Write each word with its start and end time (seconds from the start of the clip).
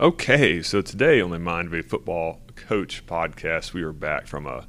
Okay, 0.00 0.60
so 0.60 0.82
today 0.82 1.20
on 1.20 1.30
the 1.30 1.38
Mind 1.38 1.68
of 1.68 1.72
a 1.72 1.80
Football 1.80 2.40
Coach 2.56 3.06
podcast, 3.06 3.72
we 3.74 3.84
are 3.84 3.92
back 3.92 4.26
from 4.26 4.44
a, 4.44 4.66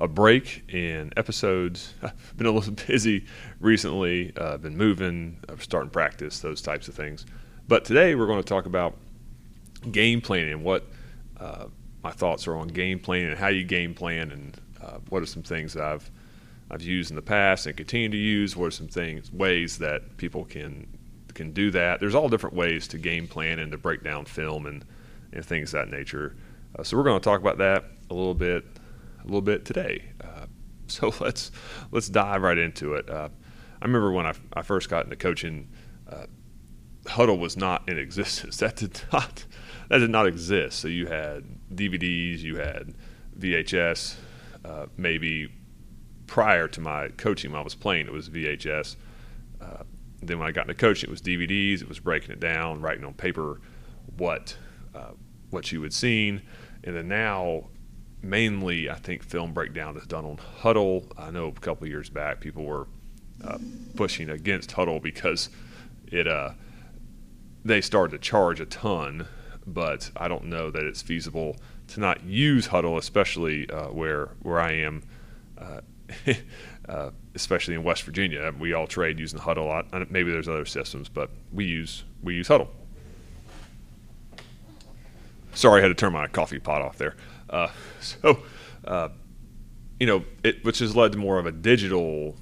a 0.00 0.08
break 0.08 0.64
in 0.68 1.12
episodes. 1.16 1.94
I've 2.02 2.12
been 2.36 2.48
a 2.48 2.50
little 2.50 2.72
busy 2.88 3.26
recently, 3.60 4.32
uh, 4.36 4.56
been 4.56 4.76
moving, 4.76 5.38
uh, 5.48 5.54
starting 5.60 5.90
practice, 5.90 6.40
those 6.40 6.60
types 6.60 6.88
of 6.88 6.96
things. 6.96 7.24
But 7.68 7.84
today 7.84 8.16
we're 8.16 8.26
going 8.26 8.42
to 8.42 8.44
talk 8.44 8.66
about 8.66 8.96
game 9.92 10.20
planning 10.20 10.54
and 10.54 10.64
what 10.64 10.84
uh, 11.38 11.66
my 12.02 12.10
thoughts 12.10 12.48
are 12.48 12.56
on 12.56 12.66
game 12.66 12.98
planning 12.98 13.28
and 13.28 13.38
how 13.38 13.48
you 13.48 13.62
game 13.62 13.94
plan 13.94 14.32
and 14.32 14.60
uh, 14.82 14.98
what 15.10 15.22
are 15.22 15.26
some 15.26 15.44
things 15.44 15.74
that 15.74 15.84
I've 15.84 16.10
I've 16.72 16.82
used 16.82 17.10
in 17.12 17.14
the 17.14 17.22
past 17.22 17.66
and 17.66 17.76
continue 17.76 18.08
to 18.08 18.16
use. 18.16 18.56
What 18.56 18.66
are 18.66 18.70
some 18.72 18.88
things 18.88 19.32
ways 19.32 19.78
that 19.78 20.16
people 20.16 20.44
can 20.44 20.88
can 21.36 21.52
do 21.52 21.70
that? 21.70 22.00
There's 22.00 22.14
all 22.14 22.28
different 22.28 22.56
ways 22.56 22.88
to 22.88 22.98
game 22.98 23.28
plan 23.28 23.58
and 23.60 23.70
to 23.72 23.78
break 23.78 24.02
down 24.02 24.24
film 24.24 24.66
and 24.66 24.84
and 25.32 25.44
things 25.44 25.72
that 25.72 25.88
nature. 25.88 26.36
Uh, 26.76 26.82
so 26.82 26.96
we're 26.96 27.04
going 27.04 27.20
to 27.20 27.24
talk 27.24 27.40
about 27.40 27.58
that 27.58 27.84
a 28.10 28.14
little 28.14 28.34
bit 28.34 28.64
a 29.20 29.24
little 29.24 29.42
bit 29.42 29.64
today. 29.64 30.04
Uh, 30.20 30.46
so 30.88 31.12
let's 31.20 31.52
let's 31.92 32.08
dive 32.08 32.42
right 32.42 32.58
into 32.58 32.94
it. 32.94 33.08
Uh, 33.08 33.28
I 33.80 33.84
remember 33.84 34.10
when 34.10 34.26
I, 34.26 34.32
I 34.54 34.62
first 34.62 34.88
got 34.88 35.04
into 35.04 35.16
coaching, 35.16 35.68
uh, 36.10 36.26
Hudl 37.04 37.38
was 37.38 37.56
not 37.56 37.88
in 37.88 37.98
existence. 38.06 38.56
That 38.56 38.76
did 38.76 39.00
not 39.12 39.44
that 39.88 39.98
did 39.98 40.10
not 40.10 40.26
exist. 40.26 40.80
So 40.80 40.88
you 40.88 41.06
had 41.06 41.44
DVDs, 41.72 42.40
you 42.40 42.56
had 42.56 42.94
VHS, 43.38 44.16
uh, 44.64 44.86
maybe 44.96 45.52
prior 46.26 46.66
to 46.68 46.80
my 46.80 47.08
coaching 47.16 47.52
when 47.52 47.60
I 47.60 47.64
was 47.64 47.74
playing, 47.74 48.06
it 48.06 48.12
was 48.12 48.28
VHS. 48.28 48.96
Uh, 49.60 49.84
then 50.26 50.38
when 50.38 50.48
I 50.48 50.52
got 50.52 50.62
into 50.62 50.74
coaching, 50.74 51.08
it 51.08 51.10
was 51.10 51.22
DVDs. 51.22 51.82
It 51.82 51.88
was 51.88 51.98
breaking 51.98 52.32
it 52.32 52.40
down, 52.40 52.80
writing 52.80 53.04
on 53.04 53.14
paper 53.14 53.60
what 54.16 54.56
uh, 54.94 55.12
what 55.50 55.72
you 55.72 55.82
had 55.82 55.92
seen, 55.92 56.42
and 56.84 56.96
then 56.96 57.08
now 57.08 57.64
mainly 58.22 58.90
I 58.90 58.94
think 58.94 59.22
film 59.22 59.52
breakdown 59.52 59.96
is 59.96 60.06
done 60.06 60.24
on 60.24 60.38
Hudl. 60.60 61.10
I 61.18 61.30
know 61.30 61.48
a 61.48 61.52
couple 61.52 61.86
years 61.86 62.08
back 62.08 62.40
people 62.40 62.64
were 62.64 62.88
uh, 63.44 63.58
pushing 63.94 64.30
against 64.30 64.70
Hudl 64.70 65.02
because 65.02 65.50
it 66.06 66.26
uh, 66.26 66.52
they 67.64 67.80
started 67.80 68.12
to 68.16 68.18
charge 68.18 68.60
a 68.60 68.66
ton, 68.66 69.26
but 69.66 70.10
I 70.16 70.28
don't 70.28 70.44
know 70.44 70.70
that 70.70 70.84
it's 70.84 71.02
feasible 71.02 71.56
to 71.88 72.00
not 72.00 72.24
use 72.24 72.68
Hudl, 72.68 72.96
especially 72.98 73.68
uh, 73.70 73.88
where 73.88 74.30
where 74.42 74.60
I 74.60 74.72
am. 74.72 75.02
Especially 77.36 77.74
in 77.74 77.84
West 77.84 78.02
Virginia, 78.02 78.52
we 78.58 78.72
all 78.72 78.86
trade 78.86 79.20
using 79.20 79.38
Hudl. 79.38 80.10
Maybe 80.10 80.32
there's 80.32 80.48
other 80.48 80.64
systems, 80.64 81.08
but 81.08 81.30
we 81.52 81.66
use 81.66 82.02
we 82.22 82.34
use 82.34 82.48
Hudl. 82.48 82.68
Sorry, 85.52 85.80
I 85.80 85.82
had 85.82 85.88
to 85.88 85.94
turn 85.94 86.12
my 86.12 86.26
coffee 86.26 86.58
pot 86.58 86.82
off 86.82 86.98
there. 86.98 87.14
Uh, 87.48 87.68
so, 88.00 88.42
uh, 88.84 89.10
you 90.00 90.06
know, 90.06 90.24
it, 90.42 90.64
which 90.64 90.78
has 90.80 90.96
led 90.96 91.12
to 91.12 91.18
more 91.18 91.38
of 91.38 91.46
a 91.46 91.52
digital 91.52 92.36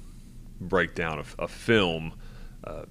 breakdown 0.61 1.19
of, 1.19 1.35
of 1.37 1.51
film 1.51 2.13
uh, 2.63 2.85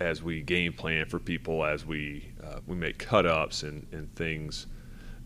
as 0.00 0.22
we 0.22 0.40
game 0.40 0.72
plan 0.72 1.04
for 1.04 1.18
people, 1.18 1.64
as 1.64 1.84
we 1.84 2.32
uh, 2.42 2.60
we 2.66 2.74
make 2.74 2.98
cut 2.98 3.26
ups 3.26 3.62
and, 3.62 3.86
and 3.92 4.14
things 4.16 4.66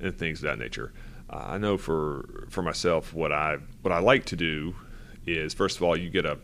and 0.01 0.19
things 0.19 0.41
of 0.41 0.51
that 0.51 0.59
nature. 0.59 0.93
I 1.31 1.59
know 1.59 1.79
for 1.79 2.49
for 2.51 2.63
myself, 2.63 3.15
what 3.15 3.31
I 3.31 3.59
what 3.83 3.93
I 3.93 4.01
like 4.01 4.25
to 4.27 4.37
do 4.37 4.75
is 5.27 5.55
first 5.55 5.77
of 5.77 5.83
all 5.83 5.97
you 5.97 6.11
get 6.11 6.27
a 6.27 6.39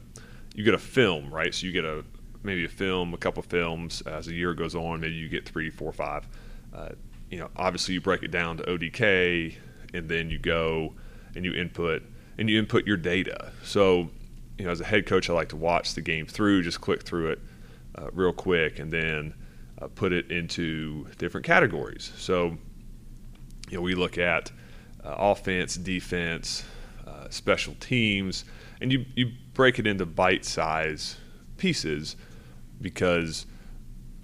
you 0.54 0.64
get 0.64 0.74
a 0.74 0.78
film 0.78 1.32
right? 1.32 1.54
So 1.54 1.66
you 1.66 1.72
get 1.72 1.84
a 1.84 2.04
maybe 2.42 2.64
a 2.64 2.68
film 2.68 3.12
a 3.14 3.18
couple 3.18 3.42
films 3.42 4.00
as 4.02 4.26
the 4.26 4.34
year 4.34 4.54
goes 4.54 4.74
on 4.74 5.00
maybe 5.00 5.14
you 5.14 5.28
get 5.28 5.48
three 5.48 5.70
four 5.70 5.92
five. 5.92 6.26
Uh, 6.74 6.90
you 7.30 7.38
know 7.38 7.48
obviously 7.56 7.94
you 7.94 8.00
break 8.00 8.22
it 8.22 8.30
down 8.30 8.56
to 8.56 8.62
odk 8.64 9.54
and 9.92 10.08
then 10.08 10.30
you 10.30 10.38
go 10.38 10.92
and 11.34 11.44
you 11.44 11.52
input 11.54 12.02
and 12.38 12.48
you 12.48 12.58
input 12.58 12.86
your 12.86 12.96
data. 12.96 13.52
So 13.62 14.10
you 14.58 14.64
know 14.64 14.70
as 14.70 14.80
a 14.80 14.84
head 14.84 15.06
coach 15.06 15.30
i 15.30 15.32
like 15.32 15.48
to 15.48 15.56
watch 15.56 15.94
the 15.94 16.02
game 16.02 16.26
through 16.26 16.62
just 16.62 16.80
click 16.80 17.02
through 17.02 17.30
it 17.30 17.40
uh, 17.96 18.08
real 18.12 18.32
quick 18.32 18.78
and 18.78 18.92
then 18.92 19.34
uh, 19.80 19.88
put 19.88 20.12
it 20.12 20.30
into 20.30 21.06
different 21.18 21.46
categories. 21.46 22.12
So 22.16 22.56
you 23.68 23.76
know 23.76 23.80
we 23.80 23.94
look 23.94 24.18
at 24.18 24.50
uh, 25.04 25.14
offense 25.18 25.76
defense 25.76 26.64
uh, 27.06 27.28
special 27.30 27.74
teams 27.80 28.44
and 28.80 28.92
you 28.92 29.04
you 29.14 29.32
break 29.54 29.78
it 29.78 29.86
into 29.86 30.06
bite 30.06 30.44
size 30.44 31.16
pieces 31.56 32.16
because 32.80 33.46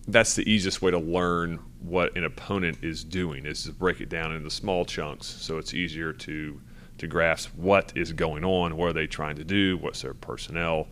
that's 0.09 0.35
the 0.35 0.49
easiest 0.51 0.81
way 0.81 0.91
to 0.91 0.99
learn 0.99 1.59
what 1.81 2.17
an 2.17 2.25
opponent 2.25 2.79
is 2.83 3.05
doing 3.05 3.45
is 3.45 3.65
to 3.65 3.73
break 3.73 4.01
it 4.01 4.09
down 4.09 4.35
into 4.35 4.51
small 4.51 4.85
chunks 4.85 5.27
so 5.27 5.59
it's 5.59 5.75
easier 5.75 6.13
to 6.13 6.61
to 6.99 7.07
grasp 7.07 7.51
what 7.57 7.93
is 7.95 8.13
going 8.13 8.45
on 8.45 8.77
what 8.77 8.89
are 8.89 8.93
they 8.93 9.07
trying 9.07 9.37
to 9.37 9.45
do 9.45 9.77
what's 9.79 10.03
their 10.03 10.15
personnel 10.15 10.89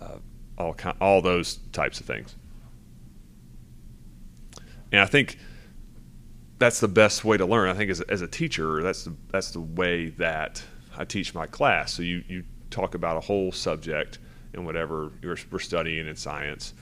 uh, 0.00 0.18
all 0.58 0.74
all 1.00 1.22
those 1.22 1.56
types 1.72 2.00
of 2.00 2.06
things. 2.06 2.34
And 4.92 5.00
I 5.00 5.06
think 5.06 5.38
that's 6.58 6.80
the 6.80 6.88
best 6.88 7.24
way 7.24 7.36
to 7.36 7.44
learn. 7.44 7.68
I 7.68 7.74
think 7.74 7.90
as, 7.90 8.00
as 8.02 8.22
a 8.22 8.26
teacher 8.26 8.82
that's 8.82 9.04
the, 9.04 9.14
that's 9.30 9.50
the 9.50 9.60
way 9.60 10.10
that 10.10 10.62
I 10.96 11.04
teach 11.04 11.34
my 11.34 11.46
class. 11.46 11.92
So 11.92 12.02
you 12.02 12.22
you 12.28 12.44
talk 12.70 12.94
about 12.94 13.16
a 13.16 13.20
whole 13.20 13.52
subject 13.52 14.18
in 14.54 14.64
whatever 14.64 15.12
we're 15.22 15.58
studying 15.58 16.06
in 16.06 16.16
science. 16.16 16.74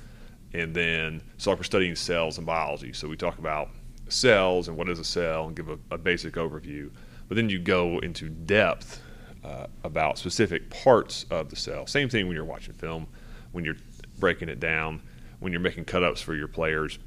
And 0.52 0.74
then, 0.74 1.22
so 1.36 1.50
like 1.50 1.58
we're 1.58 1.64
studying 1.64 1.96
cells 1.96 2.38
and 2.38 2.46
biology. 2.46 2.92
So 2.92 3.08
we 3.08 3.16
talk 3.16 3.38
about 3.38 3.70
cells 4.08 4.68
and 4.68 4.76
what 4.76 4.88
is 4.88 4.98
a 4.98 5.04
cell 5.04 5.46
and 5.46 5.56
give 5.56 5.68
a, 5.68 5.78
a 5.90 5.98
basic 5.98 6.34
overview. 6.34 6.90
But 7.28 7.36
then 7.36 7.48
you 7.48 7.58
go 7.58 7.98
into 7.98 8.28
depth 8.28 9.02
uh, 9.42 9.66
about 9.82 10.18
specific 10.18 10.70
parts 10.70 11.26
of 11.30 11.50
the 11.50 11.56
cell. 11.56 11.86
Same 11.86 12.08
thing 12.08 12.26
when 12.26 12.36
you're 12.36 12.44
watching 12.44 12.74
film, 12.74 13.06
when 13.52 13.64
you're 13.64 13.76
breaking 14.18 14.48
it 14.48 14.60
down, 14.60 15.02
when 15.40 15.52
you're 15.52 15.60
making 15.60 15.84
cut-ups 15.84 16.20
for 16.20 16.34
your 16.34 16.48
players. 16.48 16.98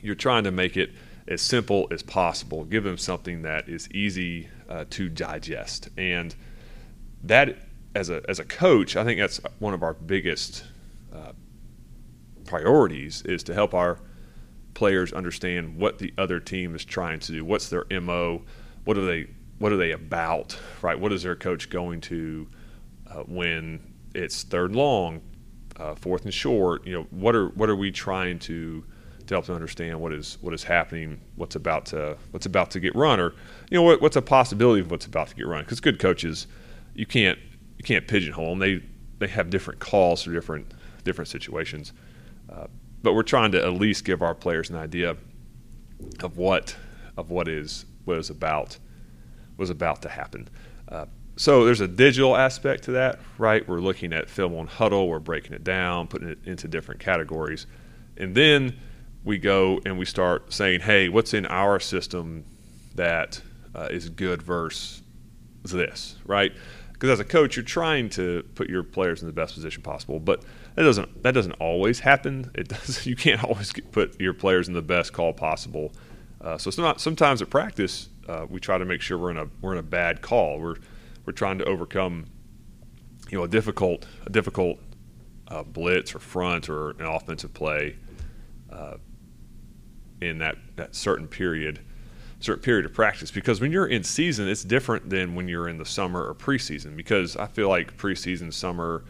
You're 0.00 0.14
trying 0.14 0.44
to 0.44 0.50
make 0.50 0.76
it 0.76 0.92
as 1.26 1.42
simple 1.42 1.88
as 1.90 2.02
possible. 2.02 2.64
Give 2.64 2.84
them 2.84 2.96
something 2.96 3.42
that 3.42 3.68
is 3.68 3.90
easy 3.90 4.48
uh, 4.68 4.84
to 4.90 5.08
digest. 5.08 5.88
And 5.96 6.34
that 7.24 7.58
as 7.96 8.10
a 8.10 8.22
as 8.28 8.38
a 8.38 8.44
coach, 8.44 8.96
I 8.96 9.04
think 9.04 9.18
that's 9.18 9.40
one 9.58 9.74
of 9.74 9.82
our 9.82 9.94
biggest 9.94 10.64
uh, 11.12 11.32
priorities 12.44 13.22
is 13.22 13.42
to 13.44 13.54
help 13.54 13.74
our 13.74 13.98
players 14.74 15.12
understand 15.12 15.78
what 15.78 15.98
the 15.98 16.12
other 16.18 16.38
team 16.38 16.74
is 16.74 16.84
trying 16.84 17.18
to 17.20 17.32
do. 17.32 17.44
What's 17.44 17.70
their 17.70 17.86
mo? 18.00 18.42
What 18.84 18.98
are 18.98 19.04
they 19.04 19.28
What 19.58 19.72
are 19.72 19.78
they 19.78 19.92
about? 19.92 20.58
Right? 20.82 20.98
What 20.98 21.12
is 21.12 21.22
their 21.22 21.36
coach 21.36 21.70
going 21.70 22.02
to 22.02 22.46
uh, 23.10 23.22
when 23.22 23.80
it's 24.14 24.42
third 24.42 24.70
and 24.70 24.76
long, 24.76 25.22
uh, 25.76 25.94
fourth 25.94 26.24
and 26.24 26.34
short? 26.34 26.86
You 26.86 26.92
know, 26.92 27.06
what 27.10 27.34
are 27.34 27.48
what 27.48 27.70
are 27.70 27.76
we 27.76 27.90
trying 27.90 28.38
to 28.40 28.84
to 29.26 29.34
help 29.34 29.46
them 29.46 29.56
understand 29.56 30.00
what 30.00 30.12
is 30.12 30.36
what 30.42 30.52
is 30.52 30.62
happening, 30.62 31.20
what's 31.36 31.56
about 31.56 31.86
to 31.86 32.18
what's 32.30 32.46
about 32.46 32.70
to 32.72 32.80
get 32.80 32.94
run, 32.94 33.18
or 33.18 33.32
you 33.70 33.78
know 33.78 33.82
what, 33.82 34.02
what's 34.02 34.16
a 34.16 34.22
possibility 34.22 34.82
of 34.82 34.90
what's 34.90 35.06
about 35.06 35.28
to 35.28 35.34
get 35.34 35.46
run? 35.46 35.64
Because 35.64 35.80
good 35.80 35.98
coaches, 35.98 36.46
you 36.94 37.06
can't 37.06 37.38
you 37.78 37.84
can't 37.84 38.06
pigeonhole 38.06 38.50
them. 38.50 38.58
They 38.58 38.82
they 39.18 39.28
have 39.28 39.50
different 39.50 39.80
calls 39.80 40.22
for 40.22 40.32
different 40.32 40.72
different 41.04 41.28
situations. 41.28 41.92
Uh, 42.50 42.66
but 43.02 43.14
we're 43.14 43.22
trying 43.22 43.52
to 43.52 43.64
at 43.64 43.72
least 43.72 44.04
give 44.04 44.22
our 44.22 44.34
players 44.34 44.70
an 44.70 44.76
idea 44.76 45.16
of 46.20 46.36
what 46.36 46.76
of 47.16 47.30
what 47.30 47.48
is 47.48 47.86
what 48.04 48.18
is 48.18 48.30
about 48.30 48.78
was 49.56 49.70
about 49.70 50.02
to 50.02 50.08
happen. 50.08 50.48
Uh, 50.88 51.06
so 51.36 51.64
there's 51.64 51.80
a 51.80 51.88
digital 51.88 52.36
aspect 52.36 52.84
to 52.84 52.92
that, 52.92 53.18
right? 53.36 53.66
We're 53.68 53.80
looking 53.80 54.12
at 54.12 54.28
film 54.30 54.54
on 54.54 54.68
Hudl, 54.68 55.08
we're 55.08 55.18
breaking 55.18 55.52
it 55.52 55.64
down, 55.64 56.06
putting 56.06 56.28
it 56.28 56.38
into 56.44 56.66
different 56.68 57.00
categories, 57.00 57.66
and 58.16 58.34
then 58.34 58.78
we 59.24 59.38
go 59.38 59.80
and 59.84 59.98
we 59.98 60.04
start 60.04 60.52
saying, 60.52 60.80
"Hey, 60.80 61.08
what's 61.08 61.34
in 61.34 61.46
our 61.46 61.78
system 61.80 62.44
that 62.94 63.40
uh, 63.74 63.88
is 63.90 64.08
good 64.08 64.42
versus 64.42 65.02
this?" 65.64 66.16
Right? 66.24 66.52
Because 66.96 67.10
as 67.10 67.20
a 67.20 67.24
coach, 67.24 67.56
you're 67.56 67.64
trying 67.64 68.08
to 68.10 68.42
put 68.54 68.70
your 68.70 68.82
players 68.82 69.20
in 69.20 69.26
the 69.26 69.32
best 69.32 69.54
position 69.54 69.82
possible, 69.82 70.18
but 70.18 70.42
that 70.76 70.82
doesn't 70.82 71.22
that 71.22 71.32
doesn't 71.32 71.52
always 71.52 72.00
happen. 72.00 72.50
It 72.54 72.68
does. 72.68 73.06
You 73.06 73.16
can't 73.16 73.44
always 73.44 73.70
get, 73.70 73.92
put 73.92 74.18
your 74.18 74.32
players 74.32 74.66
in 74.66 74.74
the 74.74 74.82
best 74.82 75.12
call 75.12 75.34
possible. 75.34 75.92
Uh, 76.40 76.56
so 76.56 76.70
not, 76.80 77.00
sometimes 77.00 77.42
at 77.42 77.50
practice, 77.50 78.08
uh, 78.28 78.46
we 78.48 78.60
try 78.60 78.78
to 78.78 78.86
make 78.86 79.02
sure 79.02 79.18
we're 79.18 79.30
in 79.30 79.36
a 79.36 79.48
we're 79.60 79.72
in 79.72 79.78
a 79.78 79.82
bad 79.82 80.22
call. 80.22 80.58
We're 80.58 80.76
we're 81.26 81.34
trying 81.34 81.58
to 81.58 81.64
overcome, 81.66 82.26
you 83.28 83.36
know, 83.36 83.44
a 83.44 83.48
difficult 83.48 84.06
a 84.24 84.30
difficult 84.30 84.78
uh, 85.48 85.64
blitz 85.64 86.14
or 86.14 86.18
front 86.18 86.70
or 86.70 86.90
an 86.92 87.04
offensive 87.04 87.52
play 87.52 87.96
uh, 88.70 88.96
in 90.22 90.38
that 90.38 90.56
that 90.76 90.94
certain 90.94 91.28
period 91.28 91.80
certain 92.46 92.62
period 92.62 92.86
of 92.86 92.92
practice 92.92 93.30
because 93.30 93.60
when 93.60 93.72
you're 93.72 93.86
in 93.86 94.04
season, 94.04 94.48
it's 94.48 94.62
different 94.62 95.10
than 95.10 95.34
when 95.34 95.48
you're 95.48 95.68
in 95.68 95.78
the 95.78 95.84
summer 95.84 96.24
or 96.24 96.34
preseason. 96.34 96.96
Because 96.96 97.36
I 97.36 97.46
feel 97.46 97.68
like 97.68 97.96
preseason, 97.96 98.52
summer, 98.52 99.04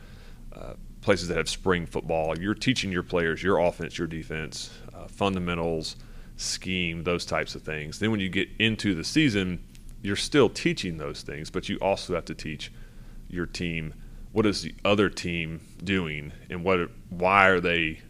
uh, 0.54 0.72
places 1.02 1.28
that 1.28 1.36
have 1.36 1.48
spring 1.48 1.86
football, 1.86 2.36
you're 2.38 2.54
teaching 2.54 2.90
your 2.90 3.02
players 3.02 3.42
your 3.42 3.58
offense, 3.58 3.98
your 3.98 4.06
defense, 4.06 4.70
uh, 4.94 5.06
fundamentals, 5.06 5.96
scheme, 6.36 7.04
those 7.04 7.26
types 7.26 7.54
of 7.54 7.62
things. 7.62 7.98
Then 7.98 8.10
when 8.10 8.20
you 8.20 8.30
get 8.30 8.48
into 8.58 8.94
the 8.94 9.04
season, 9.04 9.62
you're 10.02 10.16
still 10.16 10.48
teaching 10.48 10.96
those 10.96 11.22
things, 11.22 11.50
but 11.50 11.68
you 11.68 11.76
also 11.78 12.14
have 12.14 12.24
to 12.26 12.34
teach 12.34 12.72
your 13.28 13.46
team 13.46 13.94
what 14.32 14.46
is 14.46 14.62
the 14.62 14.74
other 14.84 15.08
team 15.08 15.60
doing 15.82 16.32
and 16.50 16.62
what 16.62 16.78
why 17.10 17.48
are 17.48 17.60
they 17.60 18.00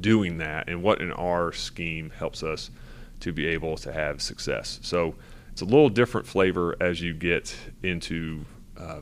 doing 0.00 0.38
that 0.38 0.68
and 0.68 0.82
what 0.82 1.00
in 1.00 1.12
our 1.12 1.52
scheme 1.52 2.10
helps 2.10 2.42
us 2.42 2.70
to 3.20 3.32
be 3.32 3.46
able 3.46 3.76
to 3.78 3.92
have 3.92 4.20
success. 4.20 4.78
So 4.82 5.14
it's 5.50 5.62
a 5.62 5.64
little 5.64 5.88
different 5.88 6.26
flavor 6.26 6.76
as 6.80 7.00
you 7.00 7.14
get 7.14 7.56
into 7.82 8.44
uh, 8.76 9.00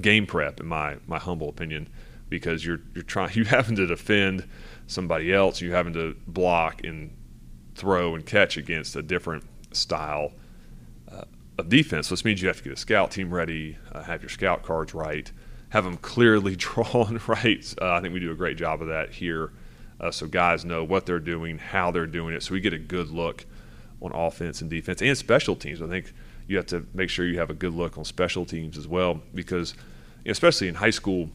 game 0.00 0.26
prep, 0.26 0.60
in 0.60 0.66
my 0.66 0.96
my 1.06 1.18
humble 1.18 1.48
opinion, 1.48 1.88
because 2.28 2.64
you're 2.64 2.80
you're 2.94 3.02
trying 3.02 3.32
you 3.34 3.44
having 3.44 3.76
to 3.76 3.86
defend 3.86 4.48
somebody 4.86 5.32
else, 5.32 5.60
you 5.60 5.72
having 5.72 5.92
to 5.94 6.16
block 6.26 6.84
and 6.84 7.14
throw 7.74 8.14
and 8.14 8.26
catch 8.26 8.56
against 8.56 8.96
a 8.96 9.02
different 9.02 9.44
style 9.72 10.32
uh, 11.10 11.24
of 11.58 11.68
defense. 11.68 12.08
This 12.08 12.24
means 12.24 12.42
you 12.42 12.48
have 12.48 12.58
to 12.58 12.64
get 12.64 12.72
a 12.72 12.76
scout 12.76 13.10
team 13.10 13.32
ready, 13.32 13.76
uh, 13.92 14.02
have 14.02 14.22
your 14.22 14.30
scout 14.30 14.62
cards 14.62 14.94
right, 14.94 15.30
have 15.70 15.84
them 15.84 15.96
clearly 15.96 16.56
drawn 16.56 17.20
right. 17.26 17.74
Uh, 17.80 17.92
I 17.92 18.00
think 18.00 18.14
we 18.14 18.20
do 18.20 18.30
a 18.30 18.36
great 18.36 18.56
job 18.56 18.82
of 18.82 18.88
that 18.88 19.10
here 19.10 19.52
uh, 20.00 20.10
so 20.10 20.26
guys 20.26 20.64
know 20.64 20.84
what 20.84 21.06
they're 21.06 21.18
doing, 21.18 21.58
how 21.58 21.90
they're 21.90 22.06
doing 22.06 22.34
it, 22.34 22.42
so 22.42 22.54
we 22.54 22.60
get 22.60 22.72
a 22.72 22.78
good 22.78 23.10
look 23.10 23.44
on 24.00 24.12
offense 24.12 24.60
and 24.60 24.70
defense 24.70 25.02
and 25.02 25.16
special 25.16 25.56
teams. 25.56 25.82
I 25.82 25.88
think 25.88 26.12
you 26.46 26.56
have 26.56 26.66
to 26.66 26.86
make 26.94 27.10
sure 27.10 27.26
you 27.26 27.38
have 27.38 27.50
a 27.50 27.54
good 27.54 27.74
look 27.74 27.98
on 27.98 28.04
special 28.04 28.44
teams 28.44 28.78
as 28.78 28.86
well 28.86 29.20
because, 29.34 29.74
you 30.24 30.28
know, 30.28 30.32
especially 30.32 30.68
in 30.68 30.76
high 30.76 30.90
school, 30.90 31.28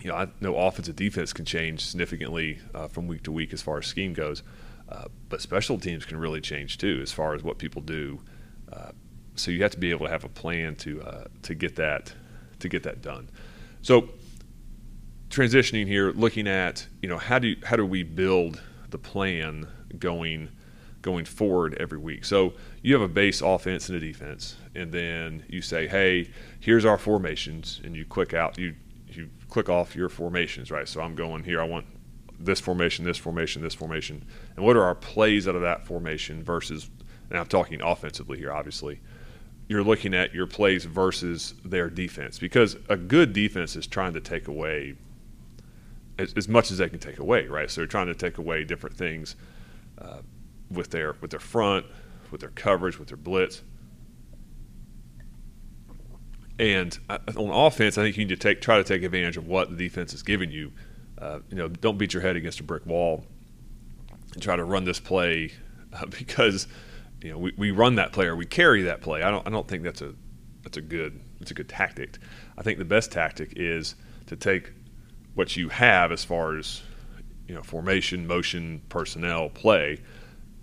you 0.00 0.10
know, 0.10 0.16
I 0.16 0.28
know 0.40 0.56
offense 0.56 0.86
and 0.86 0.96
defense 0.96 1.32
can 1.32 1.44
change 1.44 1.84
significantly 1.84 2.58
uh, 2.74 2.88
from 2.88 3.06
week 3.06 3.22
to 3.24 3.32
week 3.32 3.52
as 3.52 3.62
far 3.62 3.78
as 3.78 3.86
scheme 3.86 4.12
goes, 4.12 4.42
uh, 4.88 5.06
but 5.28 5.40
special 5.40 5.78
teams 5.78 6.04
can 6.04 6.18
really 6.18 6.40
change 6.40 6.78
too 6.78 7.00
as 7.02 7.10
far 7.10 7.34
as 7.34 7.42
what 7.42 7.58
people 7.58 7.82
do. 7.82 8.20
Uh, 8.72 8.92
so 9.34 9.50
you 9.50 9.62
have 9.62 9.72
to 9.72 9.78
be 9.78 9.90
able 9.90 10.06
to 10.06 10.12
have 10.12 10.24
a 10.24 10.28
plan 10.28 10.76
to 10.76 11.02
uh, 11.02 11.24
to 11.42 11.54
get 11.54 11.76
that 11.76 12.12
to 12.60 12.68
get 12.68 12.82
that 12.84 13.02
done. 13.02 13.28
So 13.82 14.10
transitioning 15.30 15.86
here, 15.86 16.12
looking 16.12 16.46
at 16.46 16.86
you 17.02 17.08
know 17.08 17.18
how 17.18 17.38
do 17.38 17.48
you, 17.48 17.56
how 17.64 17.76
do 17.76 17.84
we 17.84 18.02
build 18.02 18.62
the 18.90 18.98
plan 18.98 19.68
going 19.98 20.50
going 21.02 21.24
forward 21.24 21.76
every 21.78 21.98
week. 21.98 22.24
So 22.24 22.54
you 22.82 22.92
have 22.94 23.02
a 23.02 23.08
base 23.08 23.40
offense 23.40 23.88
and 23.88 23.96
a 23.96 24.00
defense, 24.00 24.56
and 24.74 24.90
then 24.90 25.44
you 25.48 25.62
say, 25.62 25.86
hey, 25.86 26.30
here's 26.58 26.84
our 26.84 26.98
formations, 26.98 27.80
and 27.84 27.94
you 27.94 28.04
click 28.04 28.34
out 28.34 28.58
you 28.58 28.74
you 29.08 29.30
click 29.48 29.68
off 29.68 29.94
your 29.94 30.08
formations, 30.08 30.70
right? 30.70 30.88
So 30.88 31.00
I'm 31.00 31.14
going 31.14 31.44
here. 31.44 31.60
I 31.60 31.64
want 31.64 31.86
this 32.38 32.60
formation, 32.60 33.04
this 33.04 33.16
formation, 33.16 33.62
this 33.62 33.74
formation, 33.74 34.24
and 34.56 34.64
what 34.64 34.76
are 34.76 34.82
our 34.82 34.94
plays 34.94 35.48
out 35.48 35.54
of 35.54 35.62
that 35.62 35.86
formation 35.86 36.42
versus? 36.42 36.90
And 37.30 37.38
I'm 37.38 37.46
talking 37.46 37.80
offensively 37.82 38.38
here, 38.38 38.52
obviously. 38.52 39.00
You're 39.68 39.82
looking 39.82 40.14
at 40.14 40.32
your 40.32 40.46
plays 40.46 40.84
versus 40.84 41.54
their 41.64 41.90
defense 41.90 42.38
because 42.38 42.76
a 42.88 42.96
good 42.96 43.32
defense 43.32 43.74
is 43.74 43.88
trying 43.88 44.12
to 44.12 44.20
take 44.20 44.46
away 44.46 44.94
as, 46.18 46.32
as, 46.34 46.48
much 46.48 46.70
as 46.70 46.78
they 46.78 46.88
can 46.88 46.98
take 46.98 47.18
away, 47.18 47.46
right? 47.46 47.70
So 47.70 47.80
they're 47.80 47.86
trying 47.88 48.06
to 48.06 48.14
take 48.14 48.38
away 48.38 48.64
different 48.64 48.96
things 48.96 49.36
uh, 49.98 50.18
with 50.70 50.90
their 50.90 51.16
with 51.20 51.30
their 51.30 51.40
front, 51.40 51.86
with 52.30 52.40
their 52.40 52.50
coverage, 52.50 52.98
with 52.98 53.08
their 53.08 53.16
blitz. 53.16 53.62
And 56.58 56.98
uh, 57.10 57.18
on 57.36 57.50
offense, 57.50 57.98
I 57.98 58.02
think 58.02 58.16
you 58.16 58.24
need 58.24 58.40
to 58.40 58.48
take 58.48 58.60
try 58.60 58.78
to 58.78 58.84
take 58.84 59.02
advantage 59.02 59.36
of 59.36 59.46
what 59.46 59.70
the 59.70 59.76
defense 59.76 60.14
is 60.14 60.22
giving 60.22 60.50
you. 60.50 60.72
Uh, 61.18 61.40
you 61.50 61.56
know, 61.56 61.68
don't 61.68 61.98
beat 61.98 62.12
your 62.12 62.22
head 62.22 62.36
against 62.36 62.60
a 62.60 62.62
brick 62.62 62.84
wall 62.86 63.24
and 64.32 64.42
try 64.42 64.56
to 64.56 64.64
run 64.64 64.84
this 64.84 65.00
play 65.00 65.52
uh, 65.92 66.06
because 66.18 66.66
you 67.22 67.30
know 67.30 67.38
we, 67.38 67.52
we 67.56 67.70
run 67.70 67.96
that 67.96 68.12
play 68.12 68.26
or 68.26 68.36
we 68.36 68.46
carry 68.46 68.82
that 68.82 69.00
play. 69.02 69.22
I 69.22 69.30
don't 69.30 69.46
I 69.46 69.50
don't 69.50 69.68
think 69.68 69.82
that's 69.82 70.02
a 70.02 70.14
that's 70.62 70.76
a 70.76 70.82
good 70.82 71.20
it's 71.40 71.50
a 71.50 71.54
good 71.54 71.68
tactic. 71.68 72.18
I 72.56 72.62
think 72.62 72.78
the 72.78 72.84
best 72.84 73.12
tactic 73.12 73.52
is 73.56 73.94
to 74.26 74.36
take 74.36 74.72
what 75.36 75.54
you 75.54 75.68
have 75.68 76.10
as 76.10 76.24
far 76.24 76.56
as 76.56 76.82
you 77.46 77.54
know 77.54 77.62
formation, 77.62 78.26
motion, 78.26 78.82
personnel, 78.88 79.48
play, 79.50 80.00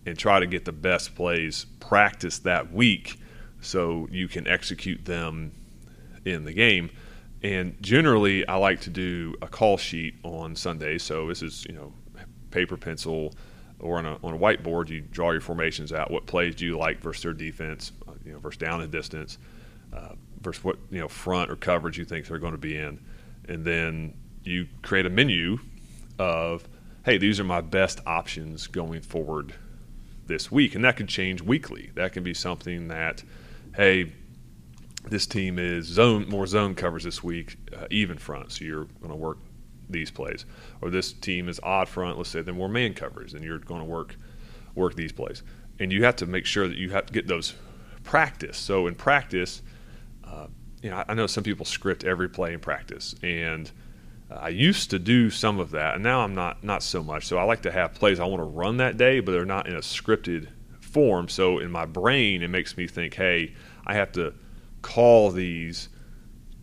and 0.06 0.18
try 0.18 0.40
to 0.40 0.48
get 0.48 0.66
the 0.66 0.74
best 0.74 1.16
plays 1.16 1.66
practiced 1.80 2.44
that 2.44 2.74
week 2.74 3.18
so 3.62 4.08
you 4.12 4.28
can 4.28 4.46
execute 4.48 5.06
them 5.06 5.54
in 6.26 6.44
the 6.44 6.52
game. 6.52 6.90
And 7.44 7.82
generally, 7.82 8.46
I 8.48 8.56
like 8.56 8.82
to 8.82 8.90
do 8.90 9.36
a 9.42 9.48
call 9.48 9.78
sheet 9.78 10.16
on 10.24 10.56
Sunday. 10.56 10.98
So 10.98 11.28
this 11.28 11.42
is 11.42 11.66
you 11.70 11.76
know 11.76 11.94
paper, 12.50 12.76
pencil, 12.76 13.34
or 13.80 14.00
on 14.00 14.06
a, 14.08 14.18
on 14.24 14.34
a 14.34 14.38
whiteboard. 14.38 14.90
You 14.90 15.02
draw 15.02 15.32
your 15.32 15.42
formations 15.42 15.94
out. 15.94 16.10
What 16.10 16.26
plays 16.26 16.56
do 16.56 16.66
you 16.66 16.78
like 16.78 17.00
versus 17.00 17.22
their 17.24 17.34
defense? 17.34 17.92
You 18.26 18.34
know, 18.34 18.40
versus 18.40 18.58
down 18.58 18.82
and 18.82 18.92
distance, 18.92 19.38
uh, 19.94 20.14
versus 20.42 20.64
what 20.64 20.78
you 20.90 21.00
know 21.00 21.08
front 21.08 21.52
or 21.52 21.58
coverage 21.58 22.00
you 22.00 22.06
think 22.06 22.26
they're 22.26 22.40
going 22.40 22.54
to 22.54 22.58
be 22.58 22.76
in, 22.76 23.00
and 23.48 23.64
then 23.64 24.16
you 24.44 24.68
create 24.82 25.06
a 25.06 25.10
menu 25.10 25.60
of, 26.20 26.68
hey, 27.06 27.18
these 27.18 27.40
are 27.40 27.44
my 27.44 27.62
best 27.62 28.00
options 28.06 28.68
going 28.68 29.02
forward 29.02 29.54
this 30.28 30.52
week. 30.52 30.76
And 30.76 30.84
that 30.86 30.98
can 30.98 31.08
change 31.08 31.42
weekly. 31.42 31.92
That 31.96 32.14
can 32.14 32.24
be 32.24 32.34
something 32.34 32.88
that, 32.90 33.24
hey, 33.76 34.14
this 35.10 35.28
team 35.28 35.60
is 35.60 35.86
zone 35.86 36.30
more 36.30 36.48
zone 36.48 36.76
covers 36.76 37.04
this 37.04 37.24
week, 37.24 37.58
uh, 37.76 37.88
even 37.90 38.18
front. 38.18 38.52
So 38.52 38.64
you're 38.66 38.86
going 38.86 39.10
to 39.10 39.16
work 39.16 39.38
these 39.90 40.12
plays. 40.12 40.46
Or 40.82 40.90
this 40.90 41.12
team 41.14 41.50
is 41.50 41.60
odd 41.62 41.90
front. 41.90 42.18
Let's 42.18 42.30
say 42.30 42.42
they're 42.42 42.54
more 42.54 42.70
man 42.70 42.94
covers, 42.94 43.34
and 43.34 43.44
you're 43.44 43.60
going 43.60 43.82
to 43.82 43.86
work 43.86 44.16
work 44.76 44.96
these 44.96 45.12
plays. 45.12 45.44
And 45.80 45.92
you 45.92 46.04
have 46.06 46.16
to 46.18 46.26
make 46.26 46.46
sure 46.46 46.68
that 46.68 46.78
you 46.78 46.92
have 46.92 47.06
to 47.08 47.14
get 47.14 47.28
those 47.28 47.54
practice. 48.04 48.58
So 48.58 48.88
in 48.88 48.96
practice, 48.96 49.62
uh, 50.24 50.48
you 50.82 50.90
know, 50.90 51.04
I 51.08 51.14
know 51.14 51.28
some 51.28 51.44
people 51.44 51.66
script 51.66 52.04
every 52.04 52.30
play 52.30 52.54
in 52.54 52.60
practice, 52.60 53.14
and 53.22 53.72
I 54.40 54.50
used 54.50 54.90
to 54.92 55.00
do 55.00 55.30
some 55.30 55.60
of 55.60 55.72
that, 55.72 55.96
and 55.96 56.04
now 56.04 56.22
I'm 56.22 56.36
not 56.36 56.64
not 56.64 56.84
so 56.84 57.04
much. 57.04 57.26
So 57.26 57.38
I 57.38 57.44
like 57.44 57.62
to 57.64 57.72
have 57.72 57.94
plays 57.94 58.20
I 58.20 58.26
want 58.26 58.40
to 58.40 58.46
run 58.46 58.78
that 58.78 58.98
day, 58.98 59.20
but 59.20 59.32
they're 59.32 59.46
not 59.46 59.68
in 59.68 59.76
a 59.76 59.80
scripted 59.80 60.50
form. 60.80 61.28
So 61.30 61.60
in 61.60 61.72
my 61.72 61.86
brain, 61.86 62.44
it 62.44 62.50
makes 62.50 62.78
me 62.78 62.88
think, 62.88 63.16
hey, 63.16 63.54
I 63.86 63.96
have 63.96 64.12
to 64.14 64.34
call 64.82 65.32
these 65.32 65.90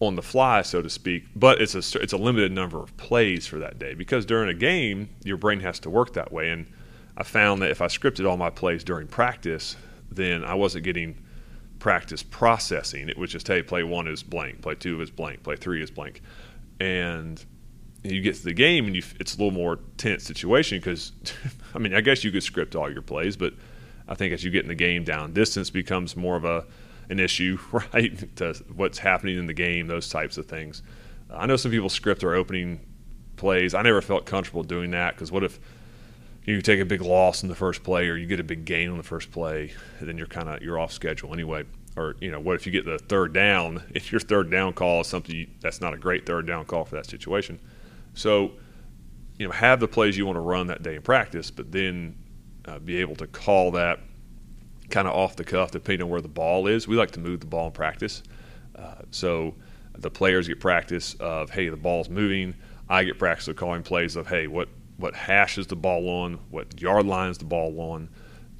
on 0.00 0.16
the 0.16 0.22
fly, 0.22 0.62
so 0.62 0.80
to 0.80 0.88
speak. 0.88 1.24
But 1.36 1.60
it's 1.60 1.74
a 1.74 2.00
it's 2.00 2.12
a 2.12 2.18
limited 2.18 2.52
number 2.52 2.78
of 2.78 2.96
plays 2.96 3.46
for 3.46 3.58
that 3.58 3.78
day 3.78 3.94
because 3.94 4.24
during 4.24 4.48
a 4.48 4.54
game, 4.54 5.10
your 5.24 5.36
brain 5.36 5.60
has 5.60 5.78
to 5.80 5.90
work 5.90 6.14
that 6.14 6.32
way. 6.32 6.50
And 6.50 6.66
I 7.16 7.22
found 7.22 7.60
that 7.62 7.70
if 7.70 7.82
I 7.82 7.86
scripted 7.86 8.28
all 8.28 8.36
my 8.36 8.50
plays 8.50 8.82
during 8.84 9.06
practice, 9.06 9.76
then 10.10 10.44
I 10.44 10.54
wasn't 10.54 10.84
getting 10.84 11.22
practice 11.78 12.22
processing. 12.22 13.08
It 13.08 13.18
was 13.18 13.30
just, 13.30 13.48
hey, 13.48 13.62
play 13.62 13.82
one 13.82 14.06
is 14.06 14.22
blank, 14.22 14.62
play 14.62 14.74
two 14.74 15.00
is 15.00 15.10
blank, 15.10 15.42
play 15.42 15.56
three 15.56 15.82
is 15.82 15.90
blank, 15.90 16.22
and 16.78 17.44
you 18.02 18.20
get 18.20 18.34
to 18.36 18.44
the 18.44 18.54
game 18.54 18.86
and 18.86 18.96
you, 18.96 19.02
it's 19.18 19.34
a 19.34 19.38
little 19.38 19.52
more 19.52 19.78
tense 19.96 20.24
situation 20.24 20.78
because, 20.78 21.12
I 21.74 21.78
mean, 21.78 21.94
I 21.94 22.00
guess 22.00 22.24
you 22.24 22.30
could 22.30 22.42
script 22.42 22.74
all 22.74 22.90
your 22.90 23.02
plays, 23.02 23.36
but 23.36 23.54
I 24.08 24.14
think 24.14 24.32
as 24.32 24.42
you 24.42 24.50
get 24.50 24.62
in 24.62 24.68
the 24.68 24.74
game, 24.74 25.04
down 25.04 25.32
distance 25.32 25.70
becomes 25.70 26.16
more 26.16 26.36
of 26.36 26.44
a 26.44 26.66
an 27.08 27.18
issue, 27.18 27.58
right? 27.72 28.36
to 28.36 28.54
what's 28.74 28.98
happening 28.98 29.38
in 29.38 29.46
the 29.46 29.52
game, 29.52 29.86
those 29.86 30.08
types 30.08 30.38
of 30.38 30.46
things. 30.46 30.82
I 31.32 31.46
know 31.46 31.56
some 31.56 31.70
people 31.70 31.88
script 31.88 32.22
their 32.22 32.34
opening 32.34 32.80
plays. 33.36 33.74
I 33.74 33.82
never 33.82 34.00
felt 34.00 34.26
comfortable 34.26 34.62
doing 34.62 34.92
that 34.92 35.14
because 35.14 35.30
what 35.30 35.44
if 35.44 35.60
you 36.44 36.60
take 36.62 36.80
a 36.80 36.84
big 36.84 37.02
loss 37.02 37.42
in 37.42 37.48
the 37.48 37.54
first 37.54 37.82
play 37.82 38.08
or 38.08 38.16
you 38.16 38.26
get 38.26 38.40
a 38.40 38.44
big 38.44 38.64
gain 38.64 38.90
on 38.90 38.96
the 38.96 39.02
first 39.02 39.30
play, 39.30 39.72
and 39.98 40.08
then 40.08 40.16
you're 40.16 40.26
kind 40.26 40.48
of 40.48 40.62
you're 40.62 40.78
off 40.78 40.92
schedule 40.92 41.32
anyway. 41.32 41.64
Or 41.96 42.16
you 42.20 42.30
know, 42.30 42.40
what 42.40 42.54
if 42.54 42.66
you 42.66 42.72
get 42.72 42.84
the 42.84 42.98
third 42.98 43.34
down? 43.34 43.82
If 43.94 44.10
your 44.10 44.20
third 44.20 44.50
down 44.50 44.72
call 44.72 45.02
is 45.02 45.06
something 45.06 45.34
you, 45.34 45.46
that's 45.60 45.80
not 45.80 45.92
a 45.92 45.98
great 45.98 46.24
third 46.24 46.46
down 46.46 46.64
call 46.64 46.84
for 46.84 46.96
that 46.96 47.06
situation 47.06 47.60
so, 48.14 48.52
you 49.38 49.46
know, 49.46 49.52
have 49.52 49.80
the 49.80 49.88
plays 49.88 50.16
you 50.16 50.26
want 50.26 50.36
to 50.36 50.40
run 50.40 50.66
that 50.66 50.82
day 50.82 50.96
in 50.96 51.02
practice, 51.02 51.50
but 51.50 51.72
then 51.72 52.16
uh, 52.66 52.78
be 52.78 52.96
able 52.98 53.16
to 53.16 53.26
call 53.26 53.70
that 53.72 54.00
kind 54.90 55.06
of 55.06 55.14
off 55.14 55.36
the 55.36 55.44
cuff 55.44 55.70
depending 55.70 56.02
on 56.02 56.10
where 56.10 56.20
the 56.20 56.28
ball 56.28 56.66
is. 56.66 56.88
We 56.88 56.96
like 56.96 57.12
to 57.12 57.20
move 57.20 57.40
the 57.40 57.46
ball 57.46 57.66
in 57.66 57.72
practice. 57.72 58.22
Uh, 58.76 59.02
so 59.10 59.54
the 59.96 60.10
players 60.10 60.48
get 60.48 60.60
practice 60.60 61.14
of, 61.14 61.50
hey, 61.50 61.68
the 61.68 61.76
ball's 61.76 62.08
moving. 62.08 62.54
I 62.88 63.04
get 63.04 63.18
practice 63.18 63.48
of 63.48 63.56
calling 63.56 63.82
plays 63.82 64.16
of, 64.16 64.26
hey, 64.26 64.46
what, 64.46 64.68
what 64.96 65.14
hash 65.14 65.58
is 65.58 65.66
the 65.68 65.76
ball 65.76 66.08
on? 66.08 66.34
What 66.50 66.80
yard 66.80 67.06
line 67.06 67.30
is 67.30 67.38
the 67.38 67.44
ball 67.44 67.78
on? 67.80 68.08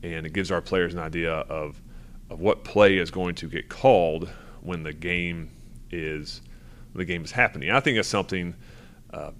And 0.03 0.25
it 0.25 0.33
gives 0.33 0.51
our 0.51 0.63
players 0.63 0.95
an 0.95 1.01
idea 1.01 1.33
of, 1.33 1.83
of 2.31 2.41
what 2.41 2.65
play 2.65 2.97
is 2.97 3.11
going 3.11 3.35
to 3.37 3.49
get 3.49 3.69
called 3.69 4.31
when 4.63 4.83
the 4.83 4.93
game 4.93 5.51
is 5.91 6.43
the 6.95 7.05
game 7.05 7.25
is 7.25 7.33
happening. 7.33 7.71
I 7.71 7.81
think 7.81 7.97
that's 7.97 8.09
something– 8.09 8.55
uh, 9.13 9.31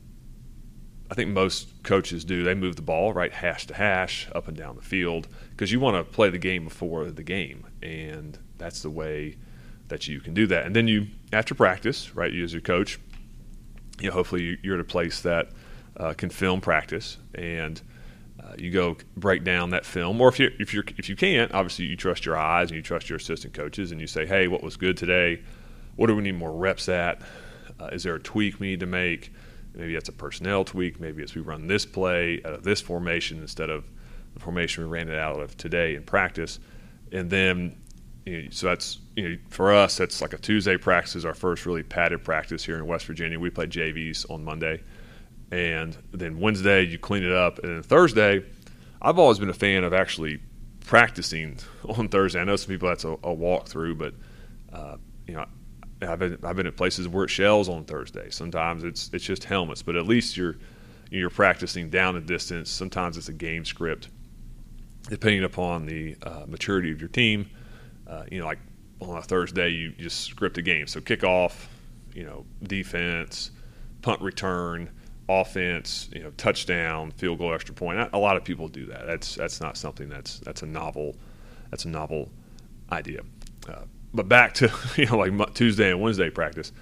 I 1.11 1.15
think 1.15 1.31
most 1.31 1.83
coaches 1.83 2.25
do. 2.25 2.45
They 2.45 2.55
move 2.55 2.77
the 2.77 2.83
ball 2.83 3.13
right 3.13 3.33
hash 3.33 3.67
to 3.67 3.75
hash 3.75 4.29
up 4.35 4.49
and 4.49 4.57
down 4.57 4.77
the 4.77 4.83
field 4.83 5.29
because 5.51 5.73
you 5.73 5.81
want 5.81 5.97
to 5.97 6.05
play 6.05 6.31
the 6.31 6.39
game 6.39 6.65
before 6.65 7.11
the 7.11 7.23
game, 7.25 7.67
and 7.83 8.39
that's 8.59 8.83
the 8.83 8.91
way 8.91 9.37
that 9.89 10.07
you 10.07 10.21
can 10.21 10.35
do 10.35 10.47
that. 10.47 10.67
And 10.67 10.77
then 10.77 10.87
you, 10.87 11.09
after 11.33 11.55
practice, 11.55 12.15
right, 12.15 12.33
you 12.33 12.45
as 12.45 12.53
your 12.53 12.63
coach, 12.63 13.01
you 14.01 14.09
know, 14.09 14.15
hopefully 14.15 14.59
you're 14.63 14.75
at 14.75 14.81
a 14.81 14.85
place 14.85 15.21
that 15.23 15.51
uh, 15.97 16.15
can 16.15 16.31
film 16.31 16.61
practice, 16.61 17.19
and 17.35 17.83
Uh, 18.41 18.55
you 18.57 18.71
go 18.71 18.97
break 19.17 19.45
down 19.45 19.71
that 19.71 19.85
film, 19.85 20.19
or 20.21 20.29
if 20.29 20.39
you 20.41 20.51
if 20.59 20.73
you 20.73 20.83
if 20.97 21.09
you 21.11 21.17
can't, 21.17 21.53
obviously 21.53 21.85
you 21.85 21.97
trust 21.97 22.25
your 22.25 22.39
eyes 22.39 22.71
and 22.71 22.77
you 22.77 22.83
trust 22.83 23.11
your 23.11 23.19
assistant 23.19 23.53
coaches, 23.53 23.93
and 23.93 24.01
you 24.01 24.07
say, 24.07 24.25
"Hey, 24.27 24.49
what 24.49 24.63
was 24.63 24.79
good 24.79 24.97
today? 24.97 25.43
What 25.97 26.07
do 26.07 26.17
we 26.17 26.23
need 26.23 26.39
more 26.39 26.53
reps 26.53 26.89
at? 26.89 27.21
Uh, 27.79 27.91
is 27.93 28.03
there 28.03 28.15
a 28.15 28.21
tweak 28.21 28.59
we 28.59 28.69
need 28.69 28.81
to 28.81 28.87
make? 28.87 29.31
Maybe 29.75 29.95
it's 29.95 30.09
a 30.09 30.13
personnel 30.13 30.65
tweak. 30.65 31.01
Maybe 31.01 31.23
it's 31.23 31.35
we 31.35 31.43
run 31.43 31.67
this 31.67 31.87
play 31.87 32.41
out 32.45 32.55
of 32.55 32.65
this 32.65 32.81
formation 32.81 33.39
instead 33.41 33.71
of 33.71 33.85
the 34.35 34.41
formation 34.41 34.85
we 34.85 34.91
ran 34.91 35.09
it 35.09 35.19
out 35.19 35.41
of 35.41 35.57
today 35.57 35.95
in 35.95 36.03
practice." 36.03 36.59
And 37.13 37.31
then, 37.31 37.77
you 38.25 38.43
know, 38.43 38.49
so 38.51 38.69
that's 38.69 38.99
you 39.17 39.29
know, 39.29 39.37
for 39.49 39.73
us, 39.73 39.97
that's 39.97 40.21
like 40.21 40.33
a 40.33 40.39
Tuesday 40.39 40.77
practice 40.77 41.17
is 41.17 41.25
our 41.25 41.35
first 41.35 41.67
really 41.67 41.83
padded 41.83 42.25
practice 42.25 42.65
here 42.65 42.77
in 42.77 42.87
West 42.87 43.07
Virginia. 43.07 43.39
We 43.39 43.51
play 43.51 43.67
JVs 43.67 44.31
on 44.31 44.45
Monday 44.45 44.83
and 45.51 45.97
then 46.13 46.39
Wednesday 46.39 46.83
you 46.83 46.99
clean 46.99 47.25
it 47.25 47.33
up, 47.33 47.59
and 47.59 47.75
then 47.75 47.83
Thursday, 47.83 48.45
I've 49.03 49.19
always 49.19 49.39
been 49.39 49.49
a 49.51 49.55
fan 49.55 49.85
of 49.85 49.93
actually 49.93 50.41
practicing 50.85 51.59
on 51.89 52.09
Thursday. 52.09 52.41
I 52.41 52.45
know 52.45 52.57
some 52.57 52.69
people 52.69 52.89
that's 52.89 53.05
a, 53.05 53.13
a 53.13 53.35
walkthrough, 53.35 53.99
but 53.99 54.15
uh, 54.73 54.97
you 55.27 55.35
know, 55.35 55.47
I've 56.03 56.19
been 56.19 56.39
I've 56.43 56.57
been 56.57 56.67
at 56.67 56.77
places 56.77 57.09
where 57.09 57.25
it 57.25 57.29
shells 57.29 57.69
on 57.69 57.85
Thursday. 57.85 58.31
Sometimes 58.31 58.85
it's 58.85 59.11
it's 59.13 59.25
just 59.25 59.45
helmets, 59.45 59.83
but 59.83 59.97
at 59.97 60.07
least 60.07 60.37
you're 60.37 60.57
you're 61.11 61.31
practicing 61.31 61.91
down 61.91 62.15
the 62.15 62.21
distance. 62.21 62.71
Sometimes 62.71 63.17
it's 63.17 63.29
a 63.29 63.33
game 63.33 63.65
script, 63.65 64.09
depending 65.09 65.45
upon 65.45 65.87
the 65.87 66.17
uh, 66.23 66.45
maturity 66.47 66.91
of 66.93 67.01
your 67.01 67.09
team. 67.09 67.51
Uh, 68.07 68.25
you 68.31 68.41
know, 68.41 68.47
like 68.47 68.59
on 69.01 69.17
a 69.17 69.23
Thursday, 69.23 69.71
you 69.71 69.93
just 69.93 70.23
script 70.23 70.59
a 70.59 70.63
game. 70.63 70.87
So 70.87 71.01
kickoff, 71.01 71.67
you 72.15 72.25
know, 72.25 72.45
defense, 72.63 73.51
punt 74.03 74.21
return 74.21 74.91
offense, 75.29 76.09
you 76.13 76.23
know, 76.23 76.31
touchdown, 76.37 77.13
field 77.13 77.39
goal, 77.39 77.55
extra 77.55 77.75
point. 77.75 78.11
A 78.13 78.19
lot 78.19 78.37
of 78.37 78.45
people 78.45 78.69
do 78.69 78.87
that. 78.87 79.07
That's 79.07 79.35
that's 79.37 79.61
not 79.61 79.77
something 79.77 80.09
that's 80.09 80.39
that's 80.41 80.63
a 80.63 80.67
novel 80.67 81.17
that's 81.71 81.85
a 81.85 81.89
novel 81.89 82.31
idea. 82.91 83.21
Uh, 83.69 83.83
but 84.13 84.29
back 84.29 84.55
to 84.55 84.73
you 84.97 85.07
know 85.07 85.19
like 85.19 85.55
Tuesday 85.55 85.91
and 85.91 86.01
Wednesday 86.01 86.31
practice. 86.31 86.73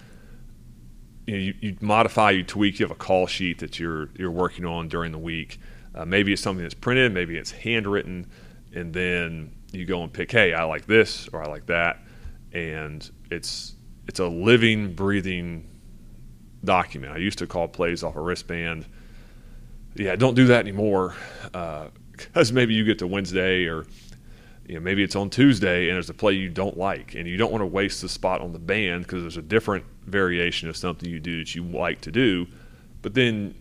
You, 1.27 1.35
know, 1.35 1.41
you, 1.41 1.55
you, 1.61 1.77
modify, 1.81 2.31
you 2.31 2.43
tweak. 2.43 2.79
You 2.79 2.87
have 2.87 2.91
a 2.91 2.99
call 2.99 3.27
sheet 3.27 3.59
that 3.59 3.79
you're 3.79 4.09
you're 4.17 4.31
working 4.31 4.65
on 4.65 4.89
during 4.89 5.13
the 5.13 5.19
week. 5.19 5.61
Uh, 5.95 6.05
maybe 6.05 6.33
it's 6.33 6.43
something 6.43 6.63
that's 6.63 6.75
printed, 6.75 7.13
maybe 7.13 7.37
it's 7.37 7.51
handwritten, 7.51 8.31
and 8.75 8.93
then 8.93 9.53
you 9.73 9.85
go 9.85 10.03
and 10.03 10.13
pick. 10.13 10.31
Hey, 10.31 10.53
I 10.53 10.65
like 10.65 10.87
this 10.87 11.29
or 11.33 11.43
I 11.43 11.49
like 11.49 11.67
that, 11.67 12.01
and 12.53 13.09
it's 13.31 13.75
it's 14.07 14.21
a 14.21 14.27
living, 14.27 14.95
breathing 14.95 15.69
document. 16.65 17.13
I 17.13 17.19
used 17.19 17.39
to 17.39 17.47
call 17.47 17.69
plays 17.69 18.03
off 18.03 18.17
a 18.17 18.21
wristband. 18.21 18.87
Yeah, 19.95 20.17
don't 20.17 20.35
do 20.35 20.47
that 20.47 20.61
anymore 20.61 21.15
because 21.43 22.51
uh, 22.51 22.55
maybe 22.55 22.75
you 22.75 22.85
get 22.85 22.99
to 23.01 23.07
Wednesday 23.07 23.67
or 23.67 23.85
you 24.69 24.75
know, 24.75 24.81
maybe 24.81 25.03
it's 25.03 25.17
on 25.17 25.31
Tuesday 25.31 25.89
and 25.89 25.95
there's 25.95 26.11
a 26.11 26.15
play 26.15 26.35
you 26.35 26.51
don't 26.51 26.77
like 26.77 27.15
and 27.15 27.27
you 27.27 27.39
don't 27.39 27.51
want 27.51 27.63
to 27.63 27.67
waste 27.67 28.03
the 28.03 28.09
spot 28.09 28.43
on 28.43 28.53
the 28.53 28.59
band 28.59 29.05
because 29.05 29.23
there's 29.23 29.39
a 29.39 29.43
different 29.43 29.85
variation 30.05 30.69
of 30.69 30.77
something 30.77 31.09
you 31.09 31.19
do 31.19 31.39
that 31.39 31.55
you 31.55 31.65
like 31.65 32.03
to 32.03 32.13
do. 32.13 32.47
But 33.01 33.15
then 33.15 33.55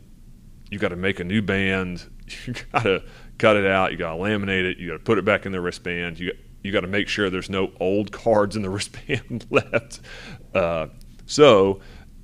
you 0.69 0.79
got 0.79 0.89
to 0.89 0.97
make 0.97 1.19
a 1.19 1.23
new 1.23 1.41
band. 1.41 2.05
You 2.45 2.53
got 2.73 2.83
to 2.83 3.03
cut 3.37 3.55
it 3.55 3.65
out. 3.65 3.93
You 3.93 3.97
got 3.97 4.13
to 4.13 4.21
laminate 4.21 4.69
it. 4.69 4.79
You 4.79 4.89
got 4.89 4.97
to 4.97 5.03
put 5.03 5.17
it 5.17 5.23
back 5.23 5.45
in 5.45 5.53
the 5.53 5.61
wristband. 5.61 6.19
You 6.19 6.33
you 6.61 6.73
got 6.73 6.81
to 6.81 6.87
make 6.87 7.07
sure 7.07 7.29
there's 7.29 7.49
no 7.49 7.71
old 7.79 8.11
cards 8.11 8.57
in 8.57 8.63
the 8.63 8.69
wristband 8.77 9.45
left. 9.49 10.01
Uh, 10.53 10.87
so 11.25 11.79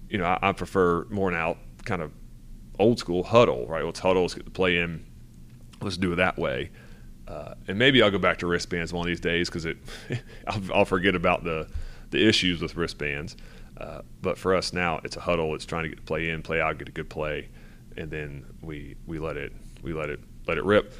you 0.09 0.17
know, 0.17 0.25
I, 0.25 0.39
I 0.41 0.51
prefer 0.51 1.05
more 1.05 1.31
now 1.31 1.55
kind 1.85 2.01
of 2.01 2.11
old 2.79 2.99
school 2.99 3.23
huddle, 3.23 3.65
right? 3.65 3.85
Let's 3.85 4.01
huddle, 4.01 4.23
let's 4.23 4.33
get 4.33 4.43
the 4.43 4.51
play 4.51 4.79
in, 4.79 5.05
let's 5.81 5.95
do 5.95 6.11
it 6.11 6.17
that 6.17 6.37
way. 6.37 6.69
Uh, 7.27 7.55
and 7.67 7.79
maybe 7.79 8.01
I'll 8.01 8.11
go 8.11 8.19
back 8.19 8.39
to 8.39 8.47
wristbands 8.47 8.91
one 8.91 9.01
of 9.01 9.07
these 9.07 9.19
days 9.19 9.49
because 9.49 9.65
it 9.65 9.77
I'll, 10.47 10.61
I'll, 10.73 10.85
forget 10.85 11.15
about 11.15 11.43
the 11.43 11.67
the 12.11 12.27
issues 12.27 12.61
with 12.61 12.75
wristbands. 12.75 13.37
Uh, 13.77 14.01
but 14.21 14.37
for 14.37 14.53
us 14.53 14.73
now, 14.73 14.99
it's 15.03 15.15
a 15.15 15.21
huddle. 15.21 15.55
It's 15.55 15.65
trying 15.65 15.83
to 15.83 15.89
get 15.89 16.05
play 16.05 16.29
in, 16.29 16.41
play 16.41 16.61
out, 16.61 16.77
get 16.77 16.89
a 16.89 16.91
good 16.91 17.09
play, 17.09 17.49
and 17.97 18.11
then 18.11 18.45
we 18.61 18.95
we 19.07 19.19
let 19.19 19.37
it 19.37 19.53
we 19.81 19.93
let 19.93 20.09
it 20.09 20.19
let 20.47 20.57
it 20.57 20.65
rip. 20.65 20.93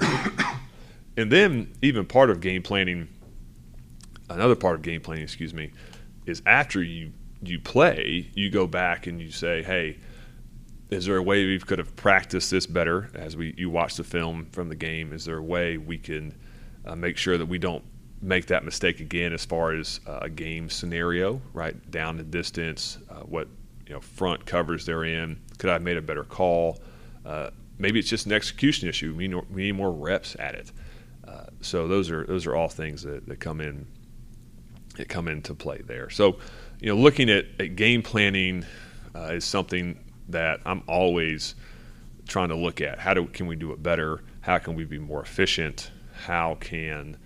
and 1.16 1.32
then 1.32 1.72
even 1.80 2.04
part 2.04 2.30
of 2.30 2.40
game 2.40 2.62
planning, 2.62 3.08
another 4.28 4.54
part 4.54 4.76
of 4.76 4.82
game 4.82 5.00
planning, 5.00 5.24
excuse 5.24 5.54
me, 5.54 5.72
is 6.26 6.42
after 6.46 6.82
you 6.82 7.12
you 7.42 7.58
play, 7.58 8.30
you 8.34 8.50
go 8.50 8.66
back 8.66 9.06
and 9.06 9.20
you 9.20 9.30
say, 9.30 9.62
hey, 9.62 9.98
is 10.92 11.06
there 11.06 11.16
a 11.16 11.22
way 11.22 11.46
we 11.46 11.58
could 11.58 11.78
have 11.78 11.96
practiced 11.96 12.50
this 12.50 12.66
better 12.66 13.10
as 13.14 13.36
we 13.36 13.54
you 13.56 13.70
watch 13.70 13.96
the 13.96 14.04
film 14.04 14.46
from 14.52 14.68
the 14.68 14.74
game? 14.74 15.12
Is 15.12 15.24
there 15.24 15.38
a 15.38 15.42
way 15.42 15.78
we 15.78 15.96
can 15.96 16.34
uh, 16.84 16.94
make 16.94 17.16
sure 17.16 17.38
that 17.38 17.46
we 17.46 17.58
don't 17.58 17.82
make 18.20 18.46
that 18.46 18.64
mistake 18.64 19.00
again 19.00 19.32
as 19.32 19.44
far 19.44 19.74
as 19.74 20.00
uh, 20.06 20.20
a 20.22 20.28
game 20.28 20.68
scenario, 20.68 21.40
right? 21.54 21.90
Down 21.90 22.16
the 22.16 22.22
distance, 22.22 22.98
uh, 23.08 23.20
what 23.20 23.48
you 23.86 23.94
know, 23.94 24.00
front 24.00 24.44
covers 24.44 24.84
they're 24.84 25.04
in. 25.04 25.40
Could 25.58 25.70
I 25.70 25.74
have 25.74 25.82
made 25.82 25.96
a 25.96 26.02
better 26.02 26.24
call? 26.24 26.78
Uh, 27.24 27.50
maybe 27.78 27.98
it's 27.98 28.08
just 28.08 28.26
an 28.26 28.32
execution 28.32 28.88
issue. 28.88 29.14
We 29.14 29.28
need, 29.28 29.42
we 29.50 29.62
need 29.62 29.72
more 29.72 29.92
reps 29.92 30.36
at 30.38 30.54
it. 30.54 30.72
Uh, 31.26 31.46
so 31.62 31.88
those 31.88 32.10
are 32.10 32.24
those 32.26 32.46
are 32.46 32.54
all 32.54 32.68
things 32.68 33.02
that, 33.02 33.26
that 33.26 33.40
come 33.40 33.60
in 33.60 33.86
that 34.96 35.08
come 35.08 35.26
into 35.26 35.54
play 35.54 35.80
there. 35.86 36.10
So 36.10 36.38
you 36.80 36.94
know, 36.94 37.00
looking 37.00 37.30
at, 37.30 37.46
at 37.58 37.76
game 37.76 38.02
planning 38.02 38.66
uh, 39.14 39.32
is 39.34 39.44
something 39.44 39.98
that 40.28 40.60
I'm 40.64 40.82
always 40.86 41.54
trying 42.26 42.48
to 42.48 42.56
look 42.56 42.80
at. 42.80 42.98
How 42.98 43.14
do 43.14 43.26
can 43.26 43.46
we 43.46 43.56
do 43.56 43.72
it 43.72 43.82
better? 43.82 44.22
How 44.40 44.58
can 44.58 44.74
we 44.74 44.84
be 44.84 44.98
more 44.98 45.22
efficient? 45.22 45.90
How 46.26 46.56
can 46.56 47.16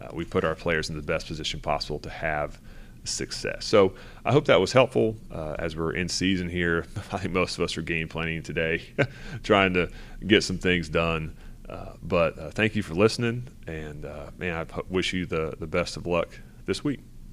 uh, 0.00 0.08
we 0.12 0.24
put 0.24 0.44
our 0.44 0.54
players 0.54 0.90
in 0.90 0.96
the 0.96 1.02
best 1.02 1.26
position 1.26 1.60
possible 1.60 1.98
to 2.00 2.10
have 2.10 2.60
success? 3.04 3.64
So 3.64 3.94
I 4.24 4.32
hope 4.32 4.46
that 4.46 4.60
was 4.60 4.72
helpful 4.72 5.16
uh, 5.30 5.56
as 5.58 5.76
we're 5.76 5.92
in 5.92 6.08
season 6.08 6.48
here. 6.48 6.86
I 7.12 7.18
think 7.18 7.32
most 7.32 7.58
of 7.58 7.64
us 7.64 7.76
are 7.76 7.82
game 7.82 8.08
planning 8.08 8.42
today, 8.42 8.82
trying 9.42 9.74
to 9.74 9.90
get 10.26 10.42
some 10.42 10.58
things 10.58 10.88
done. 10.88 11.36
Uh, 11.68 11.92
but 12.02 12.38
uh, 12.38 12.50
thank 12.50 12.74
you 12.74 12.82
for 12.82 12.94
listening, 12.94 13.46
and 13.66 14.06
uh, 14.06 14.30
man, 14.38 14.66
I 14.72 14.80
wish 14.88 15.12
you 15.12 15.26
the, 15.26 15.54
the 15.58 15.66
best 15.66 15.98
of 15.98 16.06
luck 16.06 16.28
this 16.64 16.82
week. 16.82 17.00